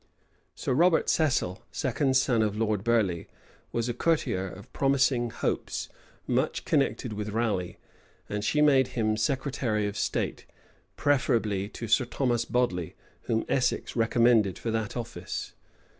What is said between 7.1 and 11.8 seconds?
with Raleigh; and she made him secretary of state, preferably